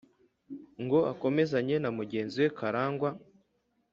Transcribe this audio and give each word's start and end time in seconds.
ngo 0.83 0.99
akomezanye 1.11 1.75
na 1.79 1.89
mugenzi 1.97 2.37
we. 2.43 2.47
Karangwa 2.57 3.09